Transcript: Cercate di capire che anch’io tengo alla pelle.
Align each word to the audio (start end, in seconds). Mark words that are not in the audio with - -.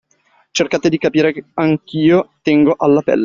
Cercate 0.51 0.89
di 0.89 0.97
capire 0.97 1.31
che 1.31 1.45
anch’io 1.53 2.31
tengo 2.41 2.73
alla 2.75 3.03
pelle. 3.03 3.19